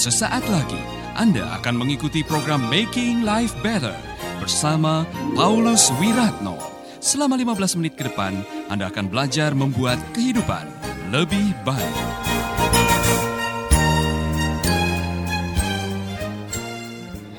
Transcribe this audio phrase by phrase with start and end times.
[0.00, 0.80] Sesaat lagi
[1.12, 3.92] Anda akan mengikuti program Making Life Better
[4.40, 5.04] bersama
[5.36, 6.56] Paulus Wiratno.
[7.04, 8.40] Selama 15 menit ke depan,
[8.72, 10.64] Anda akan belajar membuat kehidupan
[11.12, 11.96] lebih baik.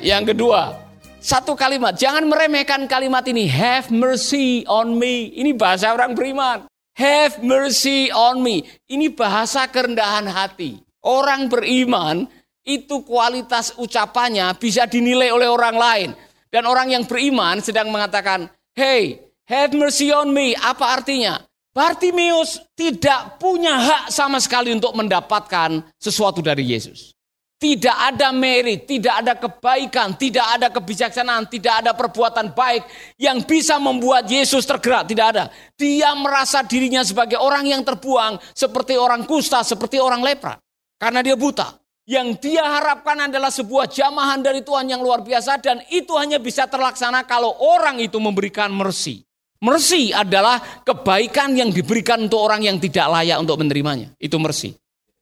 [0.06, 0.78] Yang kedua,
[1.18, 3.50] satu kalimat, jangan meremehkan kalimat ini.
[3.50, 5.34] Have mercy on me.
[5.34, 6.70] Ini bahasa orang beriman.
[6.94, 8.70] Have mercy on me.
[8.86, 10.78] Ini bahasa kerendahan hati.
[11.02, 12.30] Orang beriman
[12.62, 16.10] itu kualitas ucapannya bisa dinilai oleh orang lain.
[16.52, 20.52] Dan orang yang beriman sedang mengatakan, hey, have mercy on me.
[20.60, 21.40] Apa artinya?
[21.72, 27.16] Bartimius tidak punya hak sama sekali untuk mendapatkan sesuatu dari Yesus.
[27.62, 32.84] Tidak ada merit, tidak ada kebaikan, tidak ada kebijaksanaan, tidak ada perbuatan baik
[33.22, 35.08] yang bisa membuat Yesus tergerak.
[35.08, 35.48] Tidak ada.
[35.78, 40.60] Dia merasa dirinya sebagai orang yang terbuang, seperti orang kusta, seperti orang lepra.
[41.00, 41.81] Karena dia buta.
[42.10, 46.66] Yang dia harapkan adalah sebuah jamahan dari Tuhan yang luar biasa dan itu hanya bisa
[46.66, 49.22] terlaksana kalau orang itu memberikan mercy.
[49.62, 54.10] Mercy adalah kebaikan yang diberikan untuk orang yang tidak layak untuk menerimanya.
[54.18, 54.74] Itu mercy.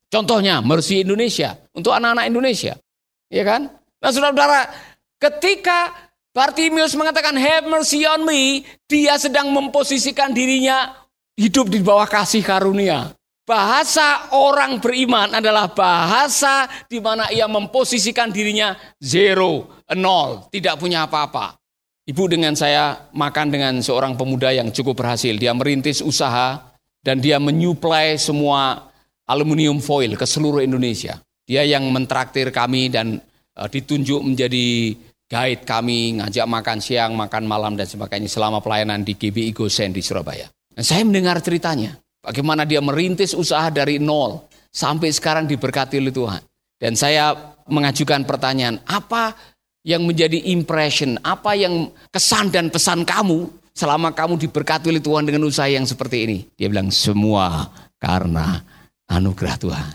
[0.07, 2.79] Contohnya mercy Indonesia untuk anak-anak Indonesia.
[3.27, 3.67] Ya kan?
[3.99, 4.71] Nah saudara-saudara,
[5.19, 5.91] ketika
[6.31, 10.95] Bartimius mengatakan have mercy on me, dia sedang memposisikan dirinya
[11.35, 13.11] hidup di bawah kasih karunia.
[13.49, 21.57] Bahasa orang beriman adalah bahasa di mana ia memposisikan dirinya zero, nol, tidak punya apa-apa.
[22.05, 25.33] Ibu dengan saya makan dengan seorang pemuda yang cukup berhasil.
[25.33, 26.61] Dia merintis usaha
[27.01, 28.85] dan dia menyuplai semua
[29.25, 31.17] aluminium foil ke seluruh Indonesia.
[31.49, 33.17] Dia yang mentraktir kami dan
[33.57, 34.93] uh, ditunjuk menjadi
[35.25, 40.05] guide kami, ngajak makan siang, makan malam dan sebagainya selama pelayanan di GBI Gosen di
[40.05, 40.45] Surabaya.
[40.69, 41.97] Dan saya mendengar ceritanya.
[42.19, 46.41] Bagaimana dia merintis usaha dari nol sampai sekarang diberkati oleh Tuhan.
[46.79, 47.35] Dan saya
[47.67, 49.35] mengajukan pertanyaan, apa
[49.83, 55.47] yang menjadi impression, apa yang kesan dan pesan kamu selama kamu diberkati oleh Tuhan dengan
[55.47, 56.37] usaha yang seperti ini?
[56.55, 57.67] Dia bilang, semua
[57.99, 58.63] karena
[59.07, 59.91] anugerah Tuhan.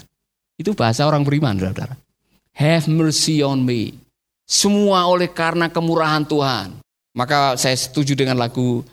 [0.60, 1.96] Itu bahasa orang beriman, saudara.
[2.54, 3.96] Have mercy on me.
[4.44, 6.78] Semua oleh karena kemurahan Tuhan.
[7.16, 8.84] Maka saya setuju dengan lagu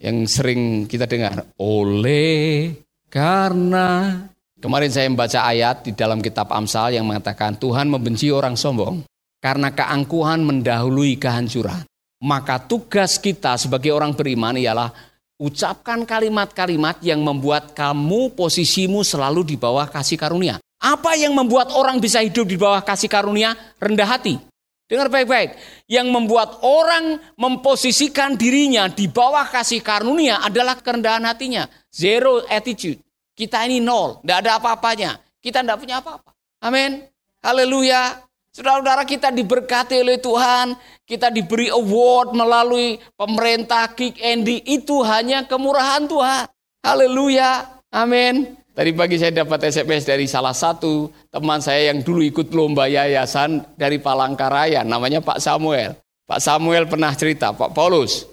[0.00, 1.44] yang sering kita dengar.
[1.60, 2.72] Oleh
[3.12, 4.16] karena
[4.58, 9.04] kemarin saya membaca ayat di dalam kitab Amsal yang mengatakan Tuhan membenci orang sombong
[9.38, 11.84] karena keangkuhan mendahului kehancuran.
[12.20, 14.92] Maka tugas kita sebagai orang beriman ialah
[15.40, 20.60] ucapkan kalimat-kalimat yang membuat kamu posisimu selalu di bawah kasih karunia.
[20.80, 23.56] Apa yang membuat orang bisa hidup di bawah kasih karunia?
[23.80, 24.49] Rendah hati.
[24.90, 25.54] Dengar baik-baik.
[25.86, 31.70] Yang membuat orang memposisikan dirinya di bawah kasih karunia adalah kerendahan hatinya.
[31.94, 32.98] Zero attitude.
[33.38, 34.18] Kita ini nol.
[34.18, 35.22] Tidak ada apa-apanya.
[35.38, 36.34] Kita tidak punya apa-apa.
[36.66, 37.06] Amin.
[37.38, 38.18] Haleluya.
[38.50, 40.74] Saudara-saudara kita diberkati oleh Tuhan.
[41.06, 44.58] Kita diberi award melalui pemerintah Kick Andy.
[44.66, 46.50] Itu hanya kemurahan Tuhan.
[46.82, 47.78] Haleluya.
[47.94, 48.59] Amin.
[48.70, 53.66] Tadi pagi saya dapat SMS dari salah satu teman saya yang dulu ikut lomba yayasan
[53.74, 55.98] dari Palangkaraya, namanya Pak Samuel.
[56.24, 58.30] Pak Samuel pernah cerita, Pak Paulus,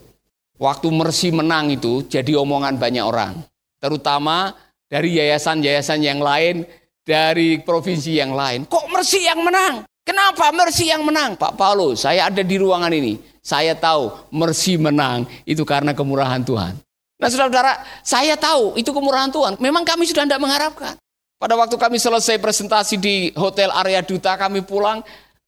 [0.61, 3.33] waktu Mercy menang itu jadi omongan banyak orang.
[3.81, 4.53] Terutama
[4.85, 6.69] dari yayasan-yayasan yang lain,
[7.01, 8.69] dari provinsi yang lain.
[8.69, 9.89] Kok Mercy yang menang?
[10.05, 11.33] Kenapa Mercy yang menang?
[11.35, 13.19] Pak Paulus, saya ada di ruangan ini.
[13.43, 16.86] Saya tahu Mercy menang itu karena kemurahan Tuhan.
[17.17, 19.57] Nah saudara-saudara, saya tahu itu kemurahan Tuhan.
[19.57, 20.93] Memang kami sudah tidak mengharapkan.
[21.37, 25.01] Pada waktu kami selesai presentasi di Hotel Area Duta, kami pulang,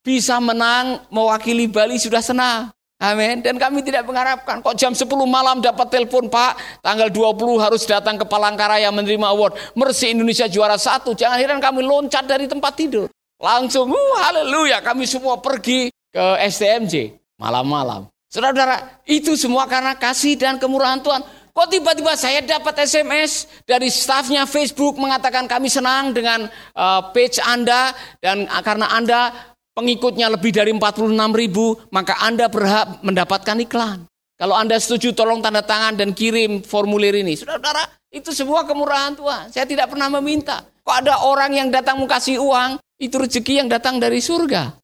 [0.05, 2.73] bisa menang mewakili Bali sudah senang.
[2.99, 3.39] Amin.
[3.39, 4.59] Dan kami tidak mengharapkan.
[4.59, 9.55] Kok jam 10 malam dapat telepon Pak, tanggal 20 harus datang ke Palangkaraya menerima award.
[9.71, 11.15] Mersi Indonesia juara satu.
[11.15, 13.07] Jangan heran kami loncat dari tempat tidur.
[13.39, 18.11] Langsung, uh, haleluya, kami semua pergi ke STMJ malam-malam.
[18.27, 21.23] Saudara-saudara, itu semua karena kasih dan kemurahan Tuhan.
[21.49, 26.47] Kok tiba-tiba saya dapat SMS dari stafnya Facebook mengatakan kami senang dengan
[26.77, 27.91] uh, page Anda
[28.21, 29.33] dan karena Anda
[29.73, 34.03] pengikutnya lebih dari 46 ribu, maka Anda berhak mendapatkan iklan.
[34.39, 37.35] Kalau Anda setuju tolong tanda tangan dan kirim formulir ini.
[37.35, 39.51] Saudara-saudara, itu semua kemurahan Tuhan.
[39.51, 40.63] Saya tidak pernah meminta.
[40.83, 44.79] Kok ada orang yang datang mau kasih uang, itu rezeki yang datang dari surga.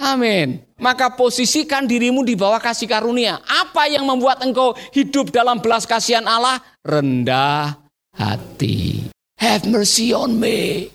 [0.00, 0.64] Amin.
[0.80, 3.36] Maka posisikan dirimu di bawah kasih karunia.
[3.44, 6.56] Apa yang membuat engkau hidup dalam belas kasihan Allah?
[6.80, 7.76] Rendah
[8.16, 9.04] hati.
[9.36, 10.88] Have mercy on me.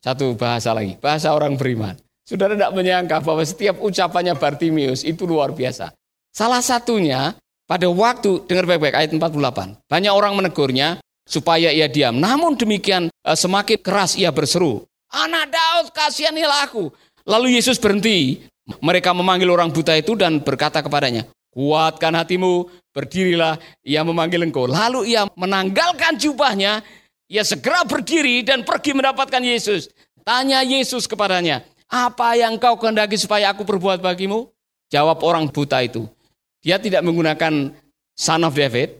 [0.00, 2.00] Satu bahasa lagi, bahasa orang beriman.
[2.24, 5.92] Saudara tidak menyangka bahwa setiap ucapannya Bartimius itu luar biasa.
[6.32, 7.36] Salah satunya
[7.68, 9.84] pada waktu, dengar baik-baik ayat 48.
[9.84, 10.98] Banyak orang menegurnya
[11.28, 12.16] supaya ia diam.
[12.16, 14.86] Namun demikian eh, semakin keras ia berseru.
[15.10, 16.90] Anak Daud kasihanilah aku.
[17.26, 18.46] Lalu Yesus berhenti.
[18.66, 21.22] Mereka memanggil orang buta itu dan berkata kepadanya,
[21.54, 24.66] kuatkan hatimu, berdirilah, ia memanggil engkau.
[24.66, 26.82] Lalu ia menanggalkan jubahnya,
[27.30, 29.86] ia segera berdiri dan pergi mendapatkan Yesus.
[30.26, 34.50] Tanya Yesus kepadanya, apa yang kau kehendaki supaya aku berbuat bagimu?
[34.90, 36.10] Jawab orang buta itu.
[36.58, 37.70] Dia tidak menggunakan
[38.18, 38.98] son of David,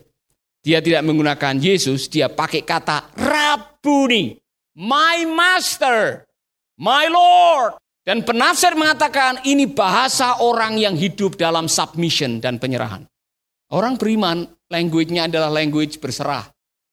[0.62, 4.38] dia tidak menggunakan Yesus, dia pakai kata Rabuni,
[4.79, 6.22] my master,
[6.79, 7.82] my Lord.
[8.06, 13.03] Dan penafsir mengatakan ini bahasa orang yang hidup dalam submission dan penyerahan.
[13.75, 16.47] Orang beriman, language-nya adalah language berserah.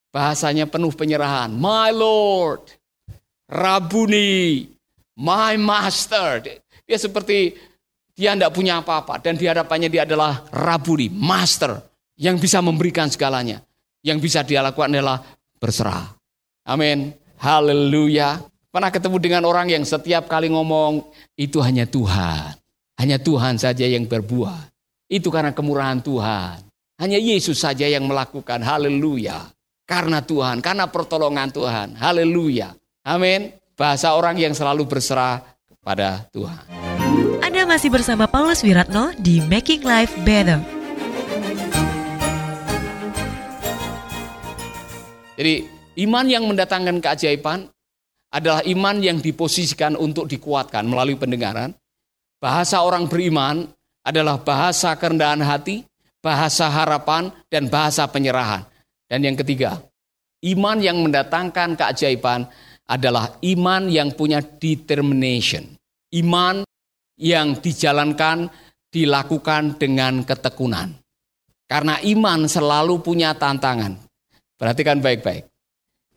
[0.10, 1.54] Bahasanya penuh penyerahan.
[1.54, 2.66] My Lord,
[3.46, 4.66] Rabuni,
[5.14, 6.42] my Master.
[6.82, 7.54] Dia seperti
[8.18, 9.22] dia tidak punya apa-apa.
[9.22, 11.78] Dan di hadapannya dia adalah Rabuni, Master.
[12.18, 13.62] Yang bisa memberikan segalanya.
[14.02, 15.22] Yang bisa dia lakukan adalah
[15.62, 16.10] berserah.
[16.66, 17.14] Amin.
[17.38, 18.53] Haleluya.
[18.74, 21.06] Pernah ketemu dengan orang yang setiap kali ngomong,
[21.38, 22.58] itu hanya Tuhan.
[22.98, 24.66] Hanya Tuhan saja yang berbuat.
[25.06, 26.66] Itu karena kemurahan Tuhan.
[26.98, 28.66] Hanya Yesus saja yang melakukan.
[28.66, 29.54] Haleluya.
[29.86, 31.94] Karena Tuhan, karena pertolongan Tuhan.
[32.02, 32.74] Haleluya.
[33.06, 33.54] Amin.
[33.78, 36.66] Bahasa orang yang selalu berserah kepada Tuhan.
[37.46, 40.58] Anda masih bersama Paulus Wiratno di Making Life Better.
[45.38, 45.70] Jadi
[46.10, 47.70] iman yang mendatangkan keajaiban
[48.34, 51.70] adalah iman yang diposisikan untuk dikuatkan melalui pendengaran.
[52.42, 53.70] Bahasa orang beriman
[54.02, 55.86] adalah bahasa kerendahan hati,
[56.18, 58.66] bahasa harapan, dan bahasa penyerahan.
[59.06, 59.80] Dan yang ketiga,
[60.50, 62.50] iman yang mendatangkan keajaiban
[62.90, 65.78] adalah iman yang punya determination.
[66.12, 66.66] Iman
[67.22, 68.50] yang dijalankan,
[68.90, 70.92] dilakukan dengan ketekunan.
[71.70, 73.98] Karena iman selalu punya tantangan.
[74.60, 75.48] Perhatikan baik-baik.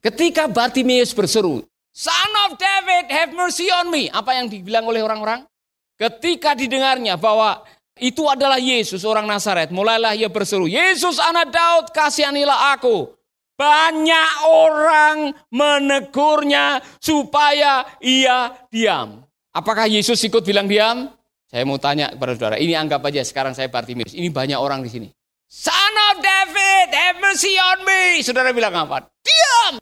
[0.03, 1.65] Ketika Bartimeus berseru,
[1.97, 4.13] Son of David, have mercy on me.
[4.13, 5.49] Apa yang dibilang oleh orang-orang?
[5.97, 7.65] Ketika didengarnya bahwa
[7.97, 13.17] itu adalah Yesus orang Nazaret, mulailah ia berseru, Yesus anak Daud, kasihanilah aku.
[13.57, 19.25] Banyak orang menegurnya supaya ia diam.
[19.57, 21.09] Apakah Yesus ikut bilang diam?
[21.49, 24.13] Saya mau tanya kepada saudara, ini anggap aja sekarang saya Bartimeus.
[24.13, 25.09] Ini banyak orang di sini.
[25.49, 28.21] Son of David, have mercy on me.
[28.21, 29.09] Saudara bilang apa?
[29.25, 29.81] Diam.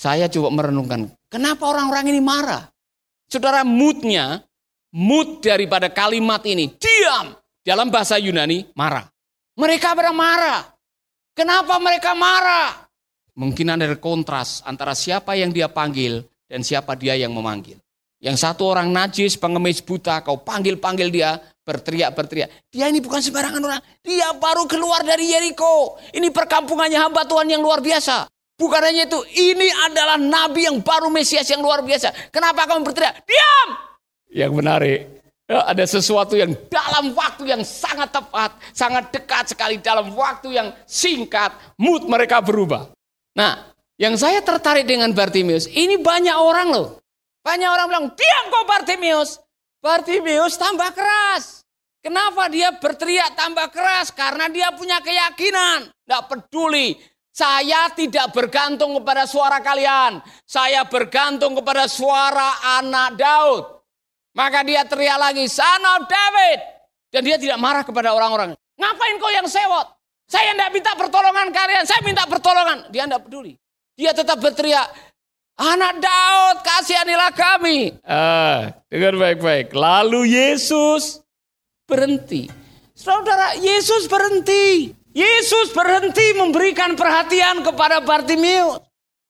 [0.00, 2.72] Saya coba merenungkan, kenapa orang-orang ini marah?
[3.28, 4.40] Saudara, moodnya,
[4.96, 7.36] mood daripada kalimat ini, diam.
[7.60, 9.04] Dalam bahasa Yunani, marah.
[9.60, 10.72] Mereka pada marah.
[11.36, 12.88] Kenapa mereka marah?
[13.36, 17.76] Mungkin ada kontras antara siapa yang dia panggil dan siapa dia yang memanggil.
[18.24, 22.72] Yang satu orang najis, pengemis buta, kau panggil-panggil dia, berteriak-berteriak.
[22.72, 23.80] Dia ini bukan sembarangan orang.
[24.00, 26.00] Dia baru keluar dari Yeriko.
[26.16, 28.39] Ini perkampungannya hamba Tuhan yang luar biasa.
[28.60, 32.28] Bukan hanya itu, ini adalah nabi yang baru Mesias yang luar biasa.
[32.28, 33.24] Kenapa kamu berteriak?
[33.24, 33.68] Diam!
[34.28, 35.00] Yang menarik,
[35.48, 40.76] ya, ada sesuatu yang dalam waktu yang sangat tepat, sangat dekat sekali dalam waktu yang
[40.84, 42.92] singkat, mood mereka berubah.
[43.32, 46.88] Nah, yang saya tertarik dengan Bartimius, ini banyak orang loh.
[47.40, 49.40] Banyak orang bilang, diam kok Bartimius.
[49.80, 51.64] Bartimius tambah keras.
[52.04, 54.12] Kenapa dia berteriak tambah keras?
[54.12, 55.88] Karena dia punya keyakinan.
[55.88, 56.96] Tidak peduli
[57.40, 60.20] saya tidak bergantung kepada suara kalian.
[60.44, 63.80] Saya bergantung kepada suara anak Daud.
[64.36, 66.58] Maka dia teriak lagi, son of David.
[67.08, 68.52] Dan dia tidak marah kepada orang-orang.
[68.76, 69.88] Ngapain kau yang sewot?
[70.30, 72.86] Saya tidak minta pertolongan kalian, saya minta pertolongan.
[72.92, 73.58] Dia tidak peduli.
[73.98, 74.86] Dia tetap berteriak,
[75.58, 77.98] anak Daud kasihanilah kami.
[78.06, 79.74] Ah, dengar baik-baik.
[79.74, 81.18] Lalu Yesus
[81.90, 82.46] berhenti.
[82.94, 84.99] Saudara, Yesus berhenti.
[85.10, 88.78] Yesus berhenti memberikan perhatian kepada Bartimius.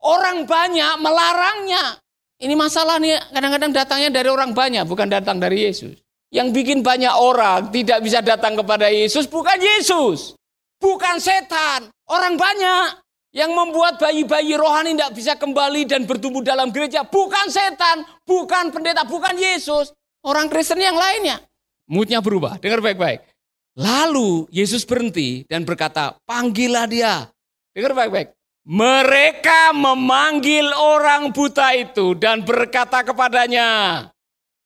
[0.01, 2.01] Orang banyak melarangnya.
[2.41, 6.01] Ini masalah nih kadang-kadang datangnya dari orang banyak, bukan datang dari Yesus.
[6.33, 10.37] Yang bikin banyak orang tidak bisa datang kepada Yesus bukan Yesus.
[10.81, 11.93] Bukan setan.
[12.09, 12.97] Orang banyak
[13.37, 17.05] yang membuat bayi-bayi rohani tidak bisa kembali dan bertumbuh dalam gereja.
[17.05, 19.93] Bukan setan, bukan pendeta, bukan Yesus.
[20.25, 21.45] Orang Kristen yang lainnya.
[21.91, 22.57] Moodnya berubah.
[22.57, 23.30] Dengar baik-baik.
[23.79, 27.31] Lalu Yesus berhenti dan berkata, panggillah dia.
[27.71, 28.35] Dengar baik-baik.
[28.67, 34.07] Mereka memanggil orang buta itu dan berkata kepadanya,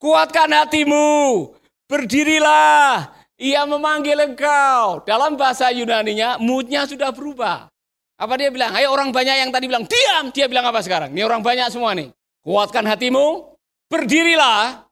[0.03, 1.53] kuatkan hatimu,
[1.87, 5.05] berdirilah, ia memanggil engkau.
[5.07, 7.71] Dalam bahasa Yunaninya, moodnya sudah berubah.
[8.19, 8.75] Apa dia bilang?
[8.75, 10.31] Ayo orang banyak yang tadi bilang, diam.
[10.31, 11.15] Dia bilang apa sekarang?
[11.15, 12.11] Ini orang banyak semua nih.
[12.43, 13.57] Kuatkan hatimu,
[13.91, 14.87] berdirilah,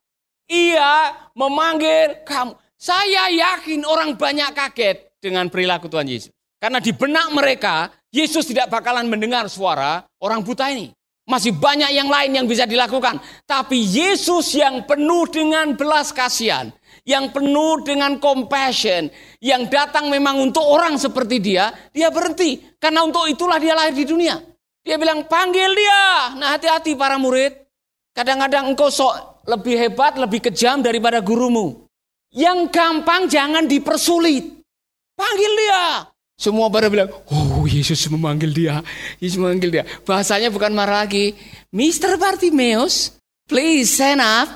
[0.47, 2.62] ia memanggil kamu.
[2.83, 6.35] Saya yakin orang banyak kaget dengan perilaku Tuhan Yesus.
[6.59, 10.91] Karena di benak mereka, Yesus tidak bakalan mendengar suara orang buta ini.
[11.23, 13.23] Masih banyak yang lain yang bisa dilakukan.
[13.47, 16.75] Tapi Yesus yang penuh dengan belas kasihan,
[17.07, 19.07] yang penuh dengan compassion,
[19.39, 22.59] yang datang memang untuk orang seperti dia, dia berhenti.
[22.83, 24.43] Karena untuk itulah dia lahir di dunia.
[24.83, 26.35] Dia bilang, panggil dia.
[26.35, 27.63] Nah hati-hati para murid.
[28.11, 31.92] Kadang-kadang engkau sok lebih hebat, lebih kejam daripada gurumu.
[32.33, 34.65] Yang gampang jangan dipersulit.
[35.13, 36.09] Panggil dia.
[36.41, 38.81] Semua pada bilang, oh Yesus memanggil dia,
[39.23, 39.85] Yesus memanggil dia.
[40.03, 41.37] Bahasanya bukan marah lagi.
[41.71, 42.19] Mr.
[42.19, 43.15] Bartimeus,
[43.47, 44.51] please stand up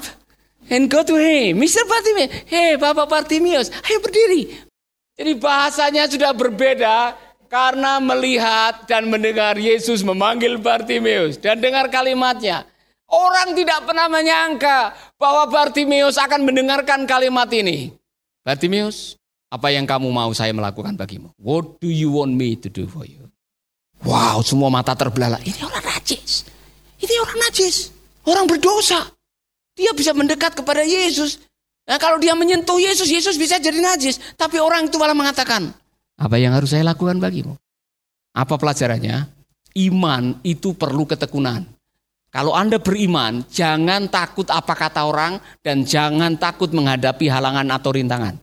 [0.66, 1.60] and go to him.
[1.60, 1.86] Mr.
[1.86, 4.56] Bartimeus, hey Bapak Bartimeus, ayo berdiri.
[5.16, 7.14] Jadi bahasanya sudah berbeda
[7.46, 11.38] karena melihat dan mendengar Yesus memanggil Bartimeus.
[11.38, 12.66] Dan dengar kalimatnya.
[13.06, 17.94] Orang tidak pernah menyangka bahwa Bartimeus akan mendengarkan kalimat ini.
[18.42, 19.14] Bartimeus,
[19.46, 21.30] apa yang kamu mau saya melakukan bagimu?
[21.38, 23.30] What do you want me to do for you?
[24.02, 25.38] Wow, semua mata terbelalak.
[25.46, 26.44] Ini orang najis.
[26.98, 27.76] Ini orang najis.
[28.26, 29.06] Orang berdosa.
[29.78, 31.38] Dia bisa mendekat kepada Yesus.
[31.86, 34.18] Nah kalau dia menyentuh Yesus, Yesus bisa jadi najis.
[34.34, 35.70] Tapi orang itu malah mengatakan,
[36.18, 37.54] apa yang harus saya lakukan bagimu?
[38.34, 39.30] Apa pelajarannya?
[39.76, 41.75] Iman itu perlu ketekunan.
[42.36, 48.36] Kalau Anda beriman, jangan takut apa kata orang dan jangan takut menghadapi halangan atau rintangan.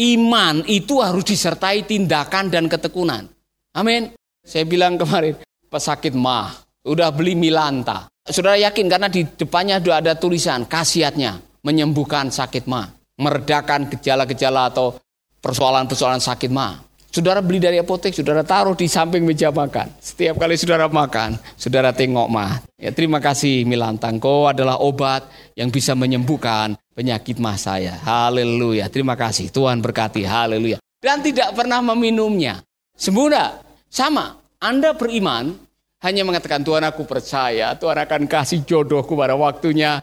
[0.00, 3.28] Iman itu harus disertai tindakan dan ketekunan.
[3.76, 4.16] Amin.
[4.40, 5.36] Saya bilang kemarin,
[5.68, 6.56] pesakit mah,
[6.88, 8.08] udah beli Milanta.
[8.24, 12.88] Saudara yakin karena di depannya sudah ada tulisan khasiatnya menyembuhkan sakit mah,
[13.20, 14.96] meredakan gejala-gejala atau
[15.44, 16.87] persoalan-persoalan sakit mah.
[17.08, 19.88] Saudara beli dari apotek, saudara taruh di samping meja makan.
[19.96, 22.60] Setiap kali saudara makan, saudara tengok mah.
[22.76, 25.24] Ya terima kasih Milantang, kau adalah obat
[25.56, 27.96] yang bisa menyembuhkan penyakit mah saya.
[28.02, 28.92] Haleluya.
[28.92, 29.48] Terima kasih.
[29.48, 30.26] Tuhan berkati.
[30.26, 30.76] Haleluya.
[30.98, 32.60] Dan tidak pernah meminumnya.
[32.98, 33.62] Semudah.
[33.88, 34.36] Sama.
[34.58, 35.54] Anda beriman,
[36.02, 40.02] hanya mengatakan Tuhan aku percaya, Tuhan akan kasih jodohku pada waktunya.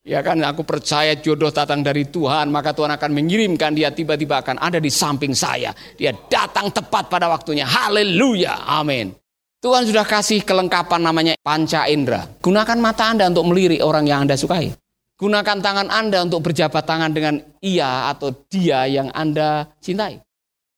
[0.00, 4.56] Ya kan aku percaya jodoh datang dari Tuhan, maka Tuhan akan mengirimkan dia tiba-tiba akan
[4.56, 5.76] ada di samping saya.
[6.00, 7.68] Dia datang tepat pada waktunya.
[7.68, 8.64] Haleluya.
[8.64, 9.12] Amin.
[9.60, 12.24] Tuhan sudah kasih kelengkapan namanya panca indera.
[12.40, 14.72] Gunakan mata Anda untuk melirik orang yang Anda sukai.
[15.20, 20.16] Gunakan tangan Anda untuk berjabat tangan dengan ia atau dia yang Anda cintai.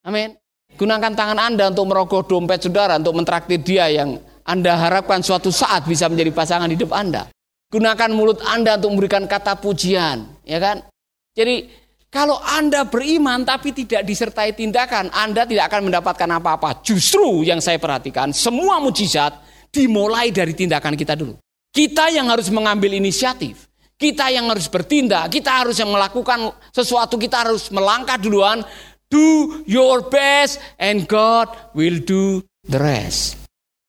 [0.02, 0.34] Amin.
[0.74, 5.86] Gunakan tangan Anda untuk merogoh dompet saudara, untuk mentraktir dia yang Anda harapkan suatu saat
[5.86, 7.30] bisa menjadi pasangan hidup Anda.
[7.72, 10.84] Gunakan mulut Anda untuk memberikan kata pujian, ya kan?
[11.32, 11.64] Jadi
[12.12, 16.84] kalau Anda beriman tapi tidak disertai tindakan, Anda tidak akan mendapatkan apa-apa.
[16.84, 19.40] Justru yang saya perhatikan, semua mujizat
[19.72, 21.40] dimulai dari tindakan kita dulu.
[21.72, 23.72] Kita yang harus mengambil inisiatif.
[23.96, 28.60] Kita yang harus bertindak, kita harus yang melakukan sesuatu, kita harus melangkah duluan.
[29.08, 33.40] Do your best and God will do the rest.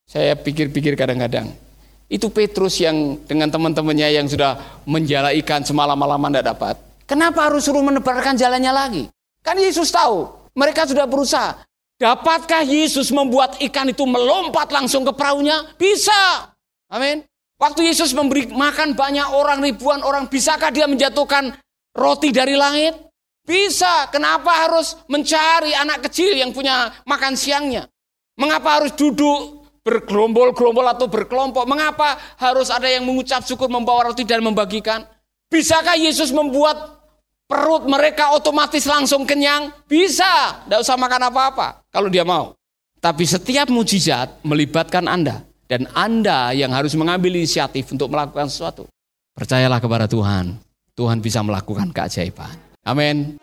[0.07, 1.51] Saya pikir-pikir kadang-kadang,
[2.13, 6.75] itu Petrus yang dengan teman-temannya yang sudah menjala ikan semalam-malaman tidak dapat.
[7.09, 9.03] Kenapa harus suruh menebarkan jalannya lagi?
[9.41, 11.65] Kan Yesus tahu, mereka sudah berusaha.
[11.97, 15.73] Dapatkah Yesus membuat ikan itu melompat langsung ke perahunya?
[15.73, 16.53] Bisa.
[16.93, 17.25] Amin.
[17.57, 21.57] Waktu Yesus memberi makan banyak orang, ribuan orang, bisakah dia menjatuhkan
[21.97, 22.93] roti dari langit?
[23.41, 24.05] Bisa.
[24.13, 27.89] Kenapa harus mencari anak kecil yang punya makan siangnya?
[28.37, 31.67] Mengapa harus duduk bergerombol-gerombol atau berkelompok.
[31.67, 35.03] Mengapa harus ada yang mengucap syukur membawa roti dan membagikan?
[35.51, 37.03] Bisakah Yesus membuat
[37.45, 39.69] perut mereka otomatis langsung kenyang?
[39.85, 42.57] Bisa, tidak usah makan apa-apa kalau dia mau.
[43.03, 45.43] Tapi setiap mujizat melibatkan Anda.
[45.67, 48.87] Dan Anda yang harus mengambil inisiatif untuk melakukan sesuatu.
[49.35, 50.55] Percayalah kepada Tuhan.
[50.93, 52.53] Tuhan bisa melakukan keajaiban.
[52.85, 53.42] Amin.